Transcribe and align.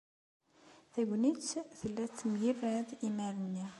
Tagnit 0.93 1.39
tella 1.79 2.05
temgerrad 2.19 2.89
imir-nni. 3.07 3.65